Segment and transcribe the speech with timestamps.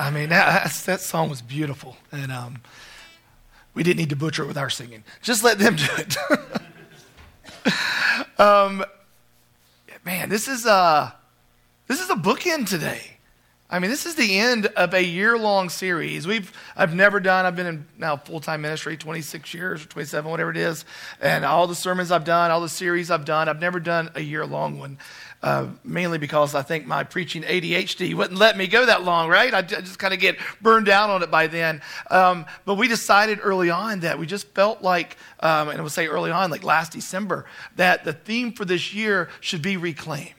[0.00, 1.94] I mean, that, that song was beautiful.
[2.10, 2.62] And um,
[3.74, 5.04] we didn't need to butcher it with our singing.
[5.20, 6.16] Just let them do it.
[8.40, 8.82] um,
[10.04, 11.14] man, this is, a,
[11.86, 13.18] this is a bookend today.
[13.72, 16.26] I mean, this is the end of a year long series.
[16.26, 20.28] We've, I've never done, I've been in now full time ministry 26 years or 27,
[20.28, 20.84] whatever it is.
[21.20, 24.20] And all the sermons I've done, all the series I've done, I've never done a
[24.22, 24.98] year long one.
[25.42, 29.54] Uh, mainly because I think my preaching ADHD wouldn't let me go that long, right?
[29.54, 31.80] I just kind of get burned down on it by then.
[32.10, 35.92] Um, but we decided early on that we just felt like, um, and I would
[35.92, 40.34] say early on, like last December, that the theme for this year should be reclaim.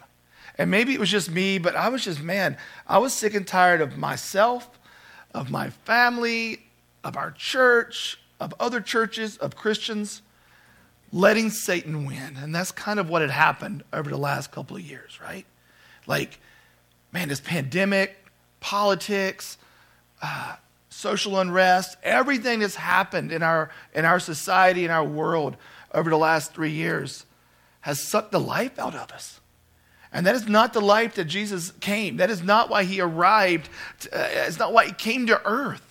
[0.60, 2.56] And maybe it was just me, but I was just, man,
[2.86, 4.70] I was sick and tired of myself,
[5.34, 6.68] of my family,
[7.04, 10.22] of our church, of other churches, of Christians
[11.12, 12.38] letting Satan win.
[12.38, 15.46] And that's kind of what had happened over the last couple of years, right?
[16.08, 16.40] Like,
[17.12, 18.16] man, this pandemic,
[18.60, 19.58] politics,
[20.22, 20.56] uh,
[20.90, 25.58] social unrest, everything that's happened in our, in our society, in our world
[25.94, 27.26] over the last three years
[27.82, 29.40] has sucked the life out of us.
[30.14, 32.18] And that is not the life that Jesus came.
[32.18, 33.70] That is not why he arrived.
[34.02, 35.91] To, uh, it's not why he came to earth.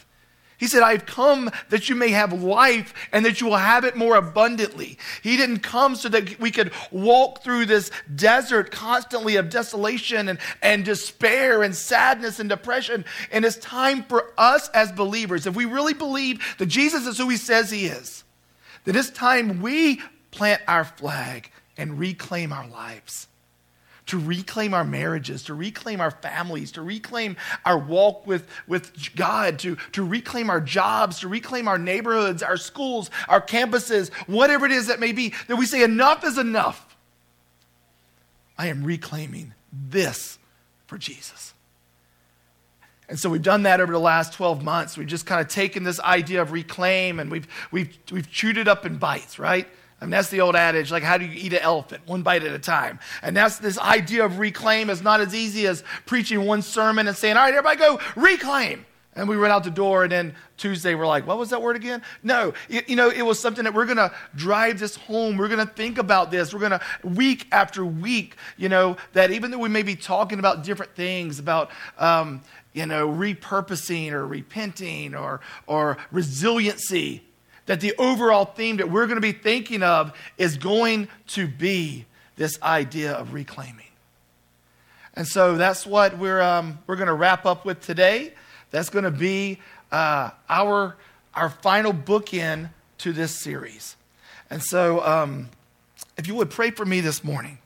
[0.60, 3.96] He said, I've come that you may have life and that you will have it
[3.96, 4.98] more abundantly.
[5.22, 10.38] He didn't come so that we could walk through this desert constantly of desolation and,
[10.60, 13.06] and despair and sadness and depression.
[13.32, 17.30] And it's time for us as believers, if we really believe that Jesus is who
[17.30, 18.22] he says he is,
[18.84, 23.28] that it's time we plant our flag and reclaim our lives
[24.10, 29.60] to reclaim our marriages, to reclaim our families, to reclaim our walk with, with God,
[29.60, 34.72] to, to reclaim our jobs, to reclaim our neighborhoods, our schools, our campuses, whatever it
[34.72, 36.96] is that may be, that we say, enough is enough.
[38.58, 40.40] I am reclaiming this
[40.88, 41.54] for Jesus.
[43.08, 44.98] And so we've done that over the last 12 months.
[44.98, 48.66] We've just kind of taken this idea of reclaim and we've, we've, we've chewed it
[48.66, 49.68] up in bites, right?
[50.00, 52.06] I mean, that's the old adage, like, how do you eat an elephant?
[52.06, 52.98] One bite at a time.
[53.22, 57.14] And that's this idea of reclaim is not as easy as preaching one sermon and
[57.14, 58.86] saying, all right, everybody go reclaim.
[59.14, 61.76] And we went out the door, and then Tuesday we're like, what was that word
[61.76, 62.00] again?
[62.22, 65.36] No, it, you know, it was something that we're going to drive this home.
[65.36, 66.54] We're going to think about this.
[66.54, 70.38] We're going to, week after week, you know, that even though we may be talking
[70.38, 72.40] about different things, about, um,
[72.72, 77.24] you know, repurposing or repenting or, or resiliency,
[77.70, 82.04] that the overall theme that we're going to be thinking of is going to be
[82.34, 83.86] this idea of reclaiming.
[85.14, 88.32] And so that's what we're, um, we're going to wrap up with today.
[88.72, 89.60] That's going to be
[89.92, 90.96] uh, our,
[91.32, 93.94] our final bookend to this series.
[94.50, 95.48] And so, um,
[96.16, 97.58] if you would pray for me this morning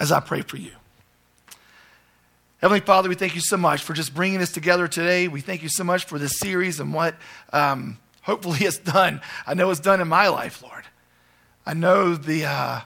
[0.00, 0.72] as I pray for you.
[2.60, 5.28] Heavenly Father, we thank you so much for just bringing us together today.
[5.28, 7.14] We thank you so much for this series and what
[7.52, 7.98] um,
[8.28, 9.22] Hopefully, it's done.
[9.46, 10.84] I know it's done in my life, Lord.
[11.64, 12.80] I know the, uh,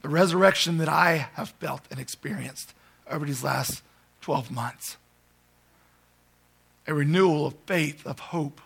[0.00, 2.72] the resurrection that I have felt and experienced
[3.10, 3.82] over these last
[4.22, 4.96] 12 months.
[6.86, 8.58] A renewal of faith, of hope,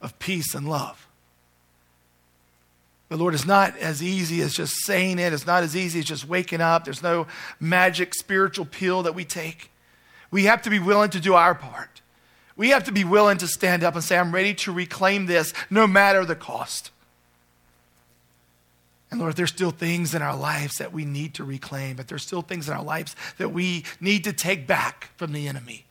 [0.00, 1.06] of peace and love.
[3.10, 5.34] But Lord, it's not as easy as just saying it.
[5.34, 6.84] It's not as easy as just waking up.
[6.84, 7.26] There's no
[7.58, 9.70] magic spiritual pill that we take.
[10.30, 12.00] We have to be willing to do our part.
[12.60, 15.54] We have to be willing to stand up and say, I'm ready to reclaim this
[15.70, 16.90] no matter the cost.
[19.10, 22.22] And Lord, there's still things in our lives that we need to reclaim, but there's
[22.22, 25.86] still things in our lives that we need to take back from the enemy.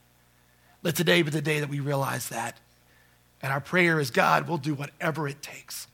[0.84, 2.59] Let today be the day that we realize that.
[3.41, 5.88] And our prayer is God we'll do whatever it takes.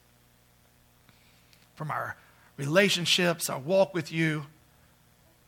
[1.75, 2.17] From our
[2.57, 4.47] relationships, our walk with you,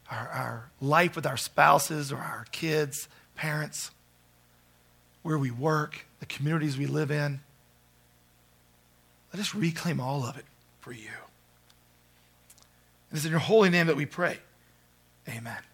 [0.09, 3.91] our, our life with our spouses or our kids, parents
[5.27, 7.41] where we work, the communities we live in.
[9.33, 10.45] Let us reclaim all of it
[10.79, 11.09] for you.
[13.09, 14.37] And it's in your holy name that we pray.
[15.27, 15.66] Amen.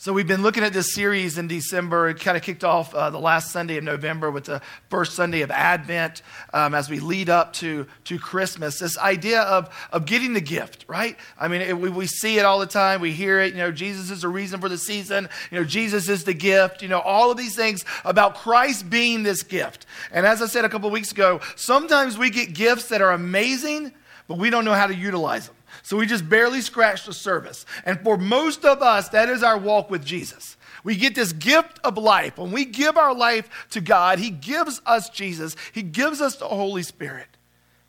[0.00, 2.08] So we've been looking at this series in December.
[2.08, 5.42] It kind of kicked off uh, the last Sunday of November with the first Sunday
[5.42, 6.22] of Advent
[6.54, 8.78] um, as we lead up to, to Christmas.
[8.78, 11.18] This idea of, of getting the gift, right?
[11.38, 13.02] I mean, it, we, we see it all the time.
[13.02, 13.52] We hear it.
[13.52, 15.28] You know, Jesus is the reason for the season.
[15.50, 16.80] You know, Jesus is the gift.
[16.80, 19.84] You know, all of these things about Christ being this gift.
[20.12, 23.92] And as I said a couple weeks ago, sometimes we get gifts that are amazing,
[24.28, 25.56] but we don't know how to utilize them.
[25.82, 27.66] So we just barely scratched the surface.
[27.84, 30.56] And for most of us, that is our walk with Jesus.
[30.84, 32.38] We get this gift of life.
[32.38, 36.48] When we give our life to God, He gives us Jesus, He gives us the
[36.48, 37.28] Holy Spirit.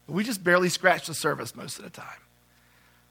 [0.07, 2.07] But we just barely scratch the surface most of the time.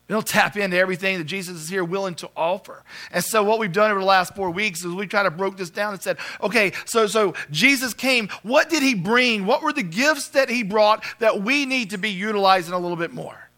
[0.09, 2.83] We don't tap into everything that Jesus is here willing to offer.
[3.13, 5.57] And so what we've done over the last four weeks is we kind of broke
[5.57, 8.29] this down and said, okay, so so Jesus came.
[8.43, 9.47] What did he bring?
[9.47, 12.97] What were the gifts that he brought that we need to be utilizing a little
[12.97, 13.50] bit more?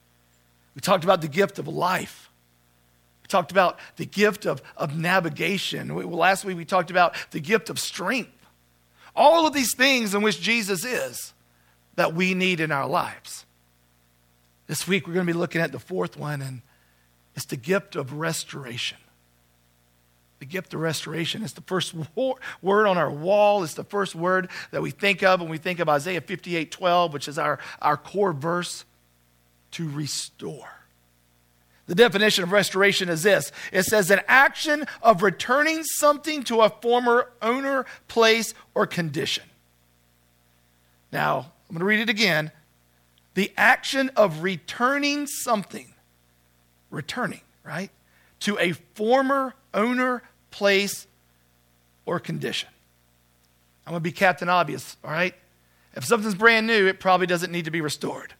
[0.75, 2.31] We talked about the gift of life.
[3.23, 5.95] We talked about the gift of, of navigation.
[5.95, 8.31] We, last week we talked about the gift of strength.
[9.15, 11.35] All of these things in which Jesus is
[11.97, 13.45] that we need in our lives.
[14.67, 16.63] This week we're going to be looking at the fourth one, and
[17.37, 18.99] it's the gift of restoration.
[20.39, 21.43] The gift of restoration.
[21.43, 23.63] It's the first word on our wall.
[23.63, 27.13] It's the first word that we think of when we think of Isaiah 58 12,
[27.13, 28.85] which is our, our core verse
[29.73, 30.69] to restore.
[31.87, 36.71] The definition of restoration is this it says an action of returning something to a
[36.71, 39.45] former owner, place, or condition.
[41.13, 42.53] Now, I'm going to read it again
[43.35, 45.93] the action of returning something,
[46.91, 47.91] returning, right,
[48.41, 51.07] to a former owner, place,
[52.05, 52.69] or condition.
[53.87, 55.35] I'm going to be Captain Obvious, all right?
[55.95, 58.35] If something's brand new, it probably doesn't need to be restored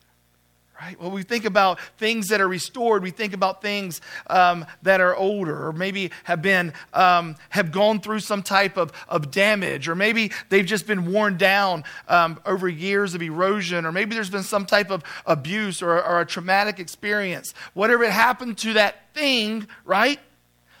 [0.83, 0.99] right?
[0.99, 5.15] When we think about things that are restored, we think about things um, that are
[5.15, 9.95] older, or maybe have been um, have gone through some type of, of damage, or
[9.95, 14.43] maybe they've just been worn down um, over years of erosion, or maybe there's been
[14.43, 17.53] some type of abuse or, or a traumatic experience.
[17.73, 20.19] Whatever happened to that thing, right?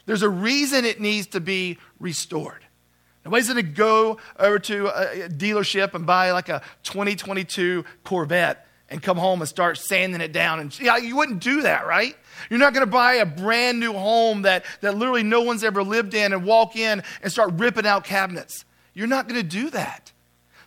[0.05, 2.59] There's a reason it needs to be restored.
[3.23, 9.01] Nobody's going to go over to a dealership and buy like a 2022 Corvette and
[9.01, 10.59] come home and start sanding it down.
[10.59, 12.15] And yeah, you wouldn't do that, right?
[12.51, 15.81] You're not going to buy a brand new home that, that literally no one's ever
[15.81, 18.65] lived in and walk in and start ripping out cabinets.
[18.93, 20.11] You're not going to do that.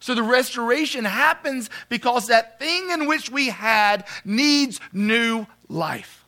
[0.01, 6.25] So the restoration happens because that thing in which we had needs new life.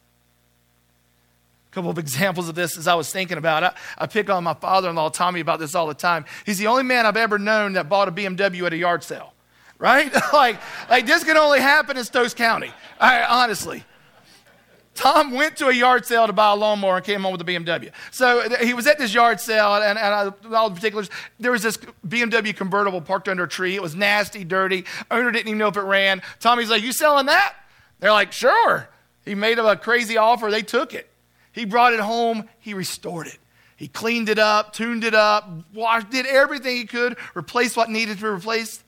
[1.72, 3.72] A couple of examples of this as I was thinking about it.
[3.98, 6.26] I pick on my father in law, Tommy, about this all the time.
[6.46, 9.32] He's the only man I've ever known that bought a BMW at a yard sale
[9.78, 10.12] right?
[10.32, 12.72] like, like this can only happen in Stokes County.
[13.00, 13.84] Honestly.
[14.98, 17.44] Tom went to a yard sale to buy a lawnmower and came home with a
[17.44, 17.92] BMW.
[18.10, 21.08] So he was at this yard sale, and, and I, all the particulars.
[21.38, 23.76] There was this BMW convertible parked under a tree.
[23.76, 24.86] It was nasty, dirty.
[25.08, 26.20] Owner didn't even know if it ran.
[26.40, 27.54] Tommy's like, "You selling that?"
[28.00, 28.88] They're like, "Sure."
[29.24, 30.50] He made a crazy offer.
[30.50, 31.08] They took it.
[31.52, 32.48] He brought it home.
[32.58, 33.38] He restored it.
[33.76, 38.16] He cleaned it up, tuned it up, washed, did everything he could, replaced what needed
[38.16, 38.82] to be replaced.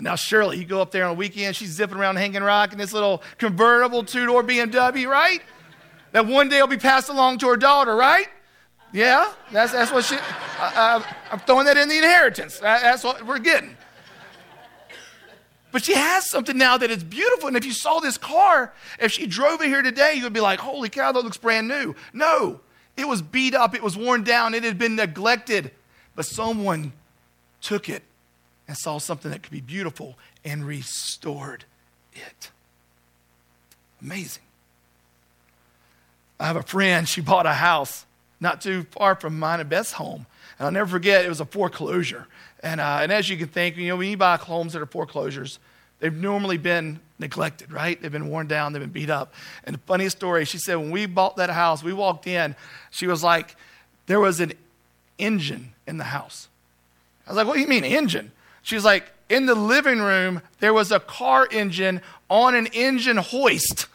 [0.00, 2.72] And now Shirley, you go up there on a weekend, she's zipping around Hanging Rock
[2.72, 5.42] in this little convertible two-door BMW, right?
[6.12, 8.26] That one day will be passed along to her daughter, right?
[8.94, 10.16] Yeah, that's, that's what she,
[10.58, 12.58] uh, I'm throwing that in the inheritance.
[12.60, 13.76] That's what we're getting.
[15.70, 17.48] But she has something now that is beautiful.
[17.48, 20.40] And if you saw this car, if she drove it here today, you would be
[20.40, 21.94] like, holy cow, that looks brand new.
[22.14, 22.60] No,
[22.96, 25.72] it was beat up, it was worn down, it had been neglected.
[26.16, 26.94] But someone
[27.60, 28.02] took it
[28.70, 31.64] and saw something that could be beautiful and restored
[32.12, 32.52] it.
[34.00, 34.44] Amazing.
[36.38, 38.06] I have a friend, she bought a house
[38.38, 40.24] not too far from mine and Beth's home.
[40.56, 42.28] And I'll never forget, it was a foreclosure.
[42.62, 44.86] And, uh, and as you can think, you know, when you buy homes that are
[44.86, 45.58] foreclosures,
[45.98, 48.00] they've normally been neglected, right?
[48.00, 49.34] They've been worn down, they've been beat up.
[49.64, 52.54] And the funniest story, she said, when we bought that house, we walked in,
[52.92, 53.56] she was like,
[54.06, 54.52] there was an
[55.18, 56.46] engine in the house.
[57.26, 58.30] I was like, what do you mean, engine?
[58.62, 63.86] She's like, in the living room, there was a car engine on an engine hoist.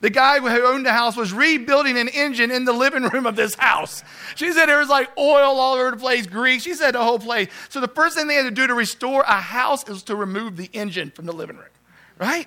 [0.00, 3.36] The guy who owned the house was rebuilding an engine in the living room of
[3.36, 4.02] this house.
[4.34, 6.62] She said there was like oil all over the place, grease.
[6.62, 7.48] She said the whole place.
[7.70, 10.56] So the first thing they had to do to restore a house is to remove
[10.56, 11.70] the engine from the living room,
[12.18, 12.46] right?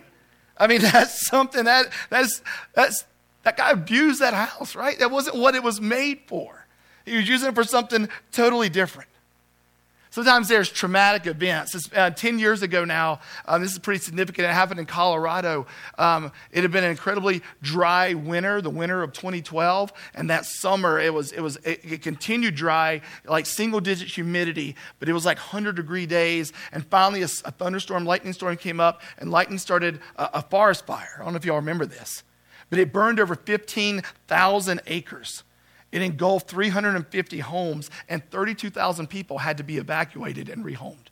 [0.55, 2.41] I mean, that's something that that's
[2.73, 3.05] that's
[3.43, 4.99] that guy abused that house, right?
[4.99, 6.67] That wasn't what it was made for.
[7.05, 9.09] He was using it for something totally different.
[10.17, 11.91] Sometimes there's traumatic events.
[11.95, 14.47] Uh, 10 years ago now, um, this is pretty significant.
[14.47, 15.67] It happened in Colorado.
[15.99, 19.93] Um, it had been an incredibly dry winter, the winter of 2012.
[20.15, 24.75] And that summer, it was, it was, it, it continued dry, like single digit humidity,
[24.97, 26.51] but it was like 100 degree days.
[26.71, 30.87] And finally, a, a thunderstorm, lightning storm came up, and lightning started a, a forest
[30.87, 31.17] fire.
[31.19, 32.23] I don't know if y'all remember this,
[32.71, 35.43] but it burned over 15,000 acres.
[35.91, 41.07] It engulfed 350 homes, and 32,000 people had to be evacuated and rehomed.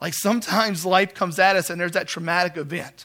[0.00, 3.04] Like sometimes life comes at us, and there's that traumatic event.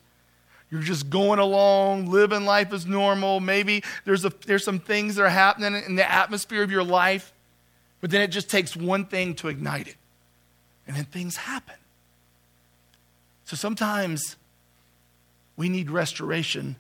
[0.72, 3.40] You're just going along, living life as normal.
[3.40, 7.34] Maybe there's, a, there's some things that are happening in the atmosphere of your life,
[8.02, 9.96] but then it just takes one thing to ignite it.
[10.88, 11.76] And then things happen.
[13.46, 14.38] So sometimes
[15.58, 16.78] we need restoration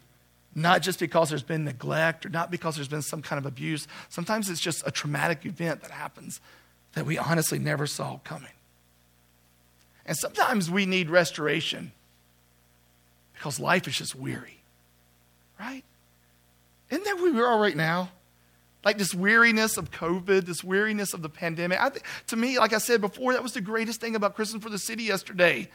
[0.55, 3.88] not just because there's been neglect or not because there's been some kind of abuse.
[4.07, 6.39] Sometimes it's just a traumatic event that happens
[6.93, 8.50] that we honestly never saw coming.
[10.05, 11.91] And sometimes we need restoration
[13.33, 14.62] because life is just weary,
[15.59, 15.83] right?
[16.89, 18.12] Isn't that where we are right now?
[18.85, 21.79] Like this weariness of COVID, this weariness of the pandemic.
[21.79, 24.69] Th- to me, like I said before, that was the greatest thing about Christmas for
[24.69, 25.67] the City yesterday.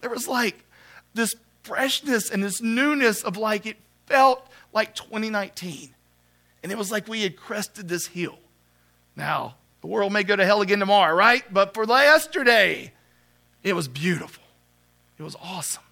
[0.00, 0.64] There was like
[1.12, 3.76] this freshness and this newness of like it
[4.06, 5.94] felt like 2019.
[6.62, 8.38] And it was like we had crested this hill.
[9.16, 11.42] Now, the world may go to hell again tomorrow, right?
[11.52, 12.92] But for yesterday,
[13.62, 14.42] it was beautiful.
[15.18, 15.82] It was awesome.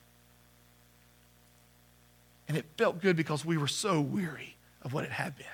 [2.48, 5.46] And it felt good because we were so weary of what it had been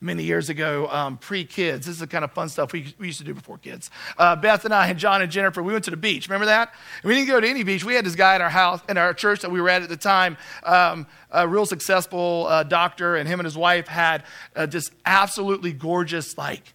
[0.00, 1.86] many years ago, um, pre kids.
[1.86, 3.90] This is the kind of fun stuff we, we used to do before kids.
[4.18, 6.28] Uh, Beth and I and John and Jennifer, we went to the beach.
[6.28, 6.74] Remember that?
[7.02, 7.84] And we didn't go to any beach.
[7.84, 9.88] We had this guy in our house, in our church that we were at at
[9.88, 14.24] the time, um, a real successful uh, doctor, and him and his wife had
[14.54, 16.74] uh, just absolutely gorgeous, like,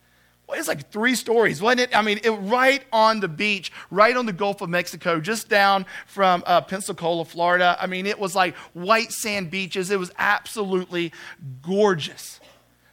[0.53, 1.97] it's like three stories, wasn't it?
[1.97, 5.85] I mean, it, right on the beach, right on the Gulf of Mexico, just down
[6.07, 7.77] from uh, Pensacola, Florida.
[7.79, 9.91] I mean, it was like white sand beaches.
[9.91, 11.13] It was absolutely
[11.61, 12.41] gorgeous.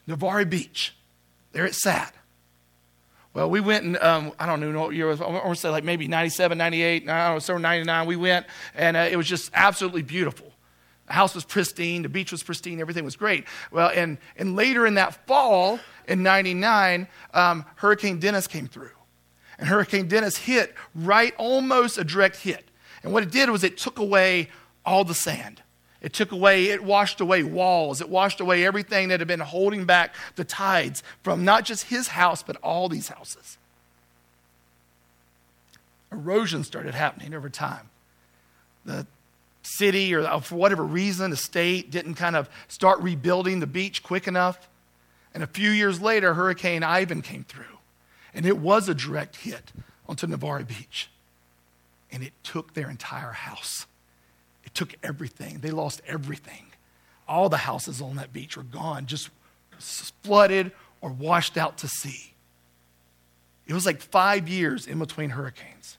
[0.08, 0.96] Navarre Beach.
[1.52, 2.14] There it sat.
[3.34, 5.20] Well, we went and um, I don't know what year it was.
[5.20, 8.06] I want to say like maybe 97, 98, I don't know, somewhere 99.
[8.06, 10.50] We went and uh, it was just absolutely beautiful.
[11.06, 13.44] The house was pristine, the beach was pristine, everything was great.
[13.70, 18.90] Well, and, and later in that fall in 99, um, Hurricane Dennis came through.
[19.58, 22.70] And Hurricane Dennis hit right, almost a direct hit.
[23.02, 24.48] And what it did was it took away
[24.84, 25.62] all the sand.
[26.00, 28.00] It took away, it washed away walls.
[28.00, 32.08] It washed away everything that had been holding back the tides from not just his
[32.08, 33.58] house, but all these houses.
[36.12, 37.90] Erosion started happening over time.
[38.84, 39.06] The
[39.62, 44.02] city, or uh, for whatever reason, the state didn't kind of start rebuilding the beach
[44.02, 44.68] quick enough.
[45.34, 47.64] And a few years later, Hurricane Ivan came through.
[48.32, 49.72] And it was a direct hit
[50.08, 51.10] onto Navarre Beach.
[52.10, 53.86] And it took their entire house.
[54.78, 55.58] Took everything.
[55.58, 56.66] They lost everything.
[57.26, 59.30] All the houses on that beach were gone, just
[60.22, 60.70] flooded
[61.00, 62.32] or washed out to sea.
[63.66, 65.98] It was like five years in between hurricanes.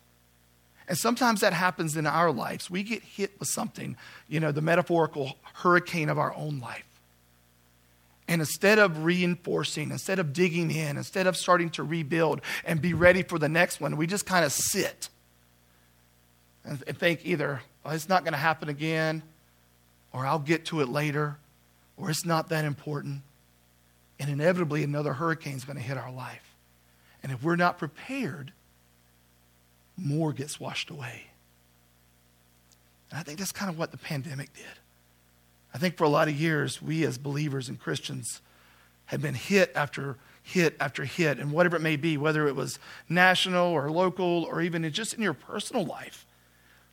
[0.87, 2.69] And sometimes that happens in our lives.
[2.71, 3.97] We get hit with something,
[4.29, 6.85] you know, the metaphorical hurricane of our own life.
[8.29, 12.93] And instead of reinforcing, instead of digging in, instead of starting to rebuild and be
[12.93, 15.09] ready for the next one, we just kind of sit
[16.63, 19.23] and think either, it's not going to happen again,
[20.13, 21.37] or I'll get to it later,
[21.97, 23.21] or it's not that important.
[24.19, 26.55] And inevitably, another hurricane is going to hit our life.
[27.23, 28.51] And if we're not prepared,
[29.97, 31.27] more gets washed away.
[33.09, 34.65] And I think that's kind of what the pandemic did.
[35.73, 38.41] I think for a lot of years, we as believers and Christians
[39.05, 42.79] had been hit after hit after hit, and whatever it may be, whether it was
[43.07, 46.25] national or local or even just in your personal life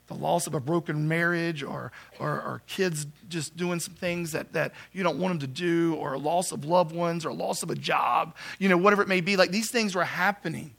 [0.09, 4.53] the loss of a broken marriage or, or, or, kids just doing some things that,
[4.53, 7.63] that you don't want them to do or a loss of loved ones or loss
[7.63, 10.73] of a job you know whatever it may be like these things were happening.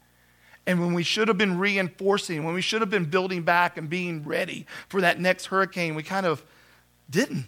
[0.65, 3.89] And when we should have been reinforcing when we should have been building back and
[3.89, 6.43] being ready for that next hurricane we kind of
[7.09, 7.45] didn't.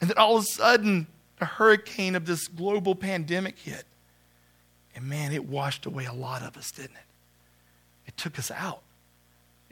[0.00, 1.06] And then all of a sudden
[1.40, 3.84] a hurricane of this global pandemic hit.
[4.94, 7.02] And man it washed away a lot of us didn't it?
[8.06, 8.82] It took us out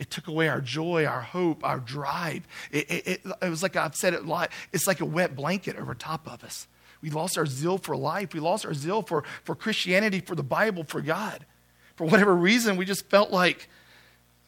[0.03, 2.43] it took away our joy, our hope, our drive.
[2.73, 4.51] It, it, it, it was like I've said it a lot.
[4.73, 6.67] It's like a wet blanket over top of us.
[7.01, 8.35] We lost our zeal for life.
[8.35, 11.47] We lost our zeal for, for Christianity, for the Bible, for God.
[11.95, 13.69] For whatever reason, we just felt like,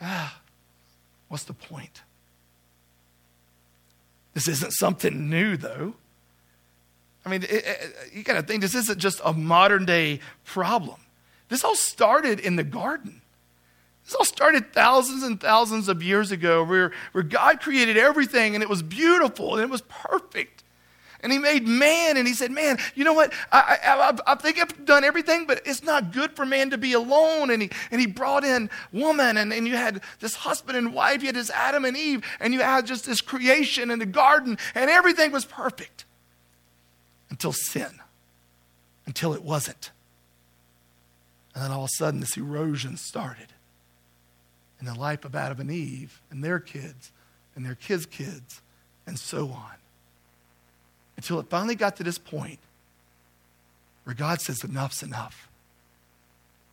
[0.01, 0.41] ah,
[1.29, 2.03] what's the point?
[4.33, 5.95] This isn't something new, though.
[7.25, 11.01] I mean, it, it, you got to think this isn't just a modern day problem.
[11.49, 13.21] This all started in the garden.
[14.05, 18.63] This all started thousands and thousands of years ago where, where God created everything and
[18.63, 20.63] it was beautiful and it was perfect.
[21.21, 23.33] And he made man and he said, Man, you know what?
[23.51, 26.93] I, I, I, think I've done everything, but it's not good for man to be
[26.93, 27.49] alone.
[27.49, 31.23] And he, and he brought in woman and, and you had this husband and wife,
[31.23, 34.59] you had this Adam and Eve, and you had just this creation in the garden,
[34.75, 36.05] and everything was perfect
[37.31, 38.01] until sin,
[39.07, 39.93] until it wasn't.
[41.55, 43.54] And then all of a sudden, this erosion started
[44.87, 47.11] in the life of Adam and Eve and their kids
[47.55, 48.61] and their kids' kids
[49.07, 49.73] and so on.
[51.17, 52.59] Until it finally got to this point
[54.05, 55.49] where God says, Enough's enough.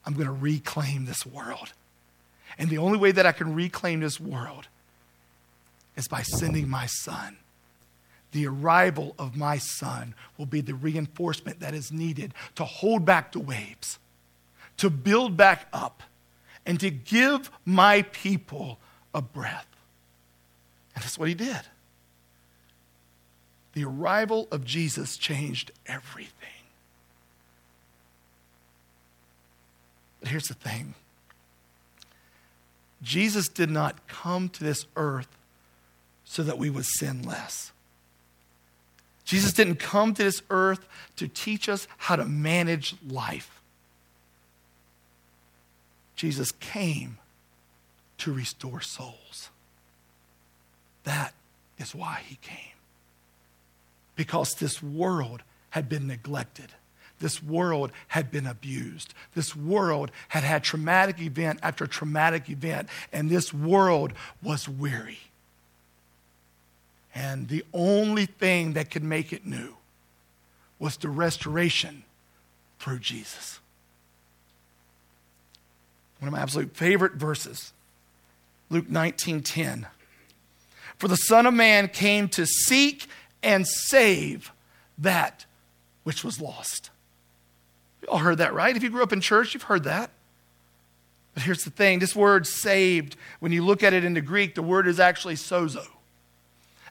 [0.06, 1.74] I'm going to reclaim this world.
[2.58, 4.68] And the only way that I can reclaim this world
[5.96, 7.38] is by sending my son
[8.32, 13.32] the arrival of my son will be the reinforcement that is needed to hold back
[13.32, 14.00] the waves,
[14.78, 16.04] to build back up,
[16.66, 18.80] and to give my people
[19.14, 19.68] a breath.
[20.96, 21.62] And that's what he did.
[23.74, 26.34] The arrival of Jesus changed everything.
[30.20, 30.94] But here's the thing
[33.02, 35.30] Jesus did not come to this earth
[36.26, 37.72] so that we would sin less.
[39.26, 43.61] Jesus didn't come to this earth to teach us how to manage life.
[46.22, 47.18] Jesus came
[48.20, 49.50] to restore souls.
[51.04, 51.34] That
[51.80, 52.76] is why he came.
[54.16, 56.68] Because this world had been neglected.
[57.18, 59.16] This world had been abused.
[59.34, 64.14] This world had had traumatic event after traumatic event, and this world
[64.44, 65.22] was weary.
[67.16, 69.74] And the only thing that could make it new
[70.78, 72.04] was the restoration
[72.78, 73.61] through Jesus.
[76.22, 77.74] One of my absolute favorite verses,
[78.70, 79.88] Luke 19:10.
[81.00, 83.08] For the Son of Man came to seek
[83.42, 84.52] and save
[85.00, 85.46] that
[86.04, 86.92] which was lost.
[88.04, 88.76] You all heard that, right?
[88.76, 90.12] If you grew up in church, you've heard that.
[91.34, 94.54] But here's the thing this word saved, when you look at it in the Greek,
[94.54, 95.88] the word is actually sozo.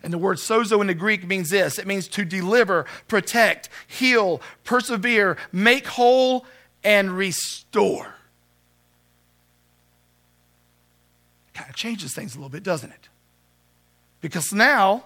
[0.03, 4.43] And the word sozo in the Greek means this it means to deliver, protect, heal,
[4.65, 6.47] persevere, make whole,
[6.83, 8.17] and restore.
[11.61, 13.11] Kind of changes things a little bit, doesn't it?
[14.23, 15.05] Because now,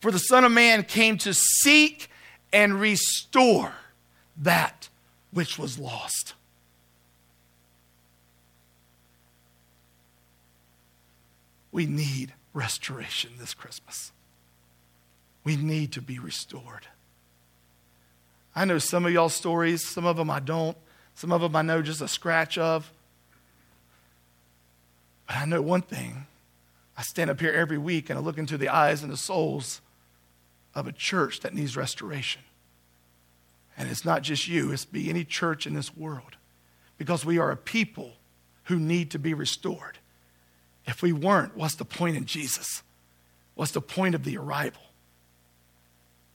[0.00, 2.08] for the Son of Man came to seek
[2.50, 3.74] and restore
[4.38, 4.88] that
[5.32, 6.32] which was lost.
[11.72, 14.12] We need restoration this Christmas.
[15.44, 16.86] We need to be restored.
[18.56, 20.78] I know some of y'all's stories, some of them I don't,
[21.14, 22.90] some of them I know just a scratch of.
[25.26, 26.26] But I know one thing.
[26.96, 29.80] I stand up here every week and I look into the eyes and the souls
[30.74, 32.42] of a church that needs restoration.
[33.76, 36.36] And it's not just you, it's be any church in this world.
[36.98, 38.12] Because we are a people
[38.64, 39.98] who need to be restored.
[40.86, 42.82] If we weren't, what's the point in Jesus?
[43.54, 44.82] What's the point of the arrival?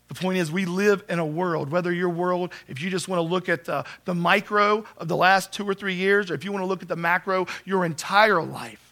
[0.08, 3.20] The point is, we live in a world, whether your world, if you just want
[3.20, 6.46] to look at the, the micro of the last two or three years, or if
[6.46, 8.88] you want to look at the macro, your entire life,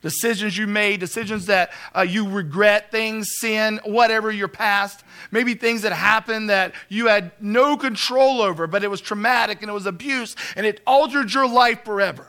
[0.00, 5.02] decisions you made, decisions that uh, you regret, things, sin, whatever your past,
[5.32, 9.70] maybe things that happened that you had no control over, but it was traumatic and
[9.70, 12.26] it was abuse and it altered your life forever.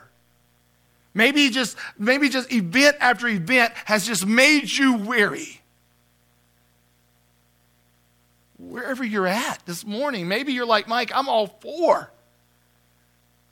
[1.14, 5.61] Maybe just, maybe just event after event has just made you weary.
[8.68, 12.12] Wherever you're at this morning, maybe you're like, Mike, I'm all for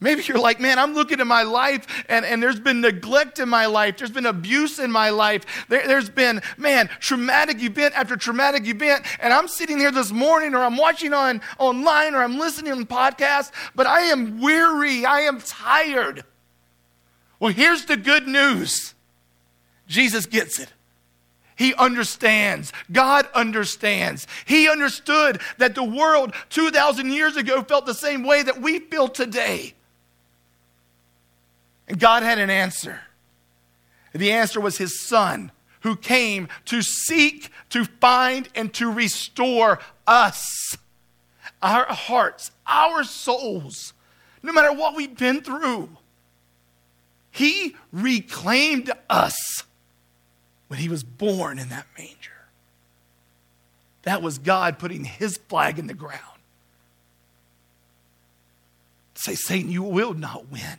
[0.02, 3.50] Maybe you're like, man, I'm looking at my life and, and there's been neglect in
[3.50, 3.98] my life.
[3.98, 5.66] There's been abuse in my life.
[5.68, 9.04] There, has been, man, traumatic event after traumatic event.
[9.20, 12.86] And I'm sitting here this morning or I'm watching on online or I'm listening on
[12.86, 15.04] podcasts, but I am weary.
[15.04, 16.24] I am tired.
[17.38, 18.94] Well, here's the good news
[19.86, 20.72] Jesus gets it.
[21.60, 22.72] He understands.
[22.90, 24.26] God understands.
[24.46, 29.08] He understood that the world 2,000 years ago felt the same way that we feel
[29.08, 29.74] today.
[31.86, 33.02] And God had an answer.
[34.14, 40.78] The answer was his son, who came to seek, to find, and to restore us,
[41.60, 43.92] our hearts, our souls,
[44.42, 45.90] no matter what we've been through.
[47.30, 49.64] He reclaimed us
[50.70, 52.30] when he was born in that manger.
[54.02, 56.20] That was God putting his flag in the ground.
[59.16, 60.78] Say, Satan, you will not win.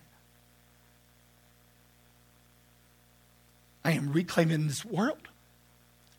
[3.84, 5.27] I am reclaiming this world.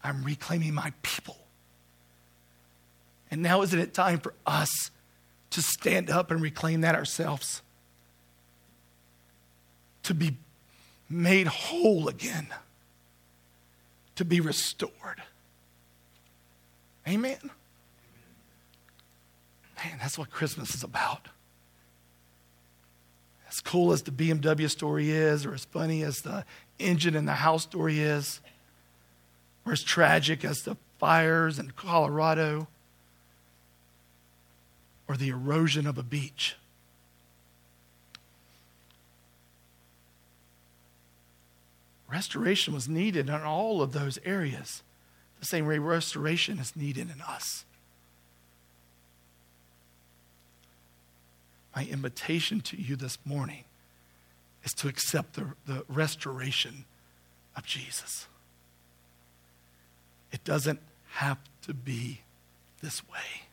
[0.05, 1.39] I'm reclaiming my people.
[3.31, 4.91] And now isn't it time for us
[5.49, 7.63] to stand up and reclaim that ourselves?
[10.03, 10.37] To be
[11.09, 12.49] made whole again,
[14.23, 15.21] to be restored.
[17.09, 17.51] Amen.
[19.77, 21.27] Man, that's what Christmas is about.
[23.49, 26.45] As cool as the BMW story is, or as funny as the
[26.79, 28.41] engine in the house story is,
[29.67, 32.69] or as tragic as the fires in Colorado,
[35.09, 36.55] or the erosion of a beach.
[42.13, 44.83] Restoration was needed in all of those areas.
[45.41, 47.65] the same way restoration is needed in us.
[51.75, 53.65] My invitation to you this morning
[54.63, 56.85] is to accept the, the restoration
[57.57, 58.29] of Jesus.
[60.33, 60.81] It doesn't
[61.13, 62.21] have to be
[62.83, 63.49] this way.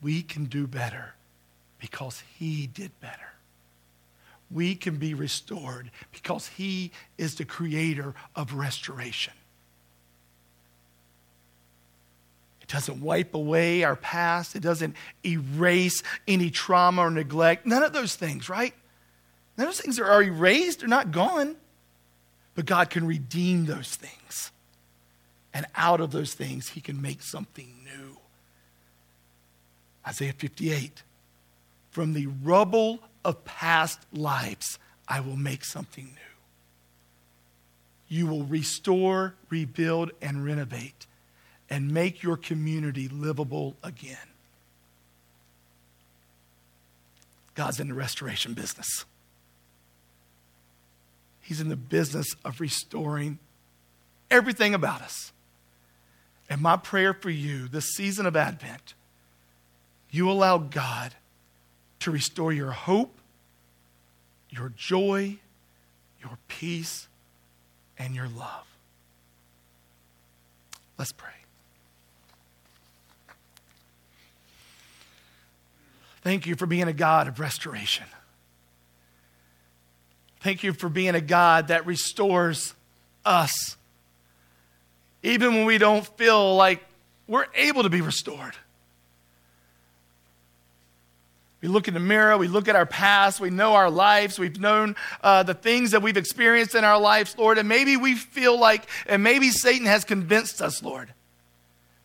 [0.00, 1.14] We can do better
[1.80, 3.32] because He did better.
[4.50, 9.34] We can be restored because He is the creator of restoration.
[12.62, 17.66] It doesn't wipe away our past, it doesn't erase any trauma or neglect.
[17.66, 18.74] None of those things, right?
[19.56, 21.56] None of those things are erased, they're not gone.
[22.54, 24.50] But God can redeem those things.
[25.54, 28.16] And out of those things, He can make something new.
[30.06, 31.02] Isaiah 58
[31.90, 36.12] From the rubble of past lives, I will make something new.
[38.08, 41.06] You will restore, rebuild, and renovate
[41.68, 44.16] and make your community livable again.
[47.54, 49.04] God's in the restoration business.
[51.42, 53.38] He's in the business of restoring
[54.30, 55.32] everything about us.
[56.48, 58.94] And my prayer for you this season of Advent,
[60.10, 61.14] you allow God
[62.00, 63.17] to restore your hope,
[64.50, 65.38] your joy,
[66.20, 67.08] your peace,
[67.98, 68.64] and your love.
[70.98, 71.30] Let's pray.
[76.22, 78.04] Thank you for being a God of restoration.
[80.40, 82.74] Thank you for being a God that restores
[83.24, 83.76] us.
[85.22, 86.84] Even when we don't feel like
[87.26, 88.54] we're able to be restored.
[91.60, 94.60] We look in the mirror, we look at our past, we know our lives, we've
[94.60, 98.58] known uh, the things that we've experienced in our lives, Lord, and maybe we feel
[98.58, 101.12] like, and maybe Satan has convinced us, Lord,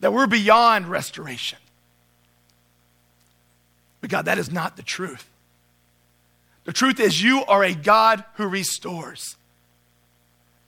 [0.00, 1.58] that we're beyond restoration.
[4.00, 5.30] But God, that is not the truth.
[6.64, 9.36] The truth is, you are a God who restores.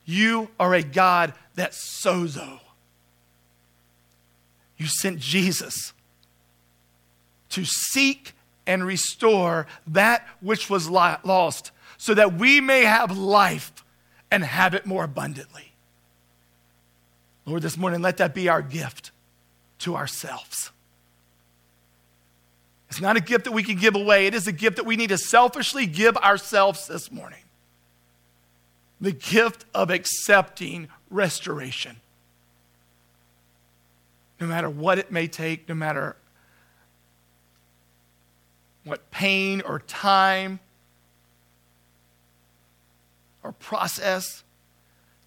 [0.04, 2.60] You are a God that sozo.
[4.76, 5.92] You sent Jesus
[7.48, 8.34] to seek
[8.66, 13.84] and restore that which was lost so that we may have life
[14.30, 15.72] and have it more abundantly.
[17.44, 19.12] Lord, this morning, let that be our gift
[19.78, 20.72] to ourselves.
[22.88, 24.96] It's not a gift that we can give away, it is a gift that we
[24.96, 27.42] need to selfishly give ourselves this morning.
[29.00, 31.96] The gift of accepting restoration.
[34.40, 36.16] No matter what it may take, no matter
[38.86, 40.60] what pain or time
[43.42, 44.44] or process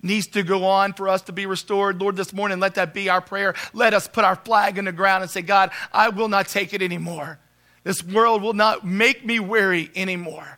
[0.02, 2.00] needs to go on for us to be restored.
[2.00, 3.54] Lord, this morning, let that be our prayer.
[3.74, 6.74] Let us put our flag in the ground and say, God, I will not take
[6.74, 7.38] it anymore.
[7.84, 10.58] This world will not make me weary anymore.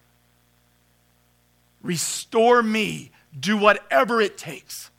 [1.82, 3.12] Restore me.
[3.38, 4.92] Do whatever it takes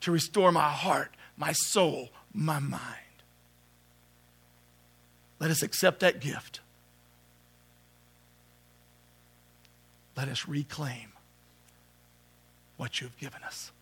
[0.00, 2.82] to restore my heart, my soul, my mind.
[5.38, 6.60] Let us accept that gift.
[10.16, 11.12] Let us reclaim
[12.76, 13.72] what you've given us.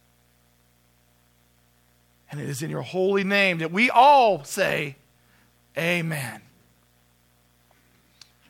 [2.31, 4.97] And it is in your holy name that we all say,
[5.77, 6.43] Amen.